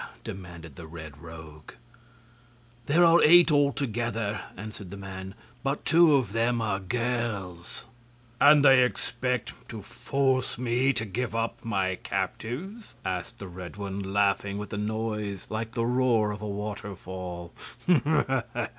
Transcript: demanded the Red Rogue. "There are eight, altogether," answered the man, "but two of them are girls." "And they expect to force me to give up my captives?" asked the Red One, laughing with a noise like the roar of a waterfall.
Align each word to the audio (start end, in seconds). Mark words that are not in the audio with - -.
demanded 0.23 0.77
the 0.77 0.87
Red 0.87 1.19
Rogue. 1.19 1.73
"There 2.87 3.05
are 3.05 3.21
eight, 3.21 3.51
altogether," 3.51 4.41
answered 4.57 4.89
the 4.89 4.97
man, 4.97 5.35
"but 5.61 5.85
two 5.85 6.15
of 6.15 6.33
them 6.33 6.59
are 6.59 6.79
girls." 6.79 7.85
"And 8.39 8.65
they 8.65 8.83
expect 8.83 9.53
to 9.69 9.83
force 9.83 10.57
me 10.57 10.91
to 10.93 11.05
give 11.05 11.35
up 11.35 11.63
my 11.63 11.97
captives?" 11.97 12.95
asked 13.05 13.37
the 13.37 13.47
Red 13.47 13.75
One, 13.77 13.99
laughing 14.01 14.57
with 14.57 14.73
a 14.73 14.77
noise 14.79 15.45
like 15.51 15.73
the 15.73 15.85
roar 15.85 16.31
of 16.31 16.41
a 16.41 16.47
waterfall. 16.49 17.53